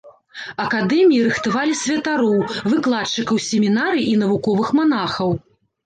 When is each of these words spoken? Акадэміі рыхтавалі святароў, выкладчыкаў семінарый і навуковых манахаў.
Акадэміі 0.63 1.19
рыхтавалі 1.27 1.77
святароў, 1.83 2.41
выкладчыкаў 2.73 3.45
семінарый 3.53 4.05
і 4.11 4.21
навуковых 4.27 4.67
манахаў. 4.83 5.29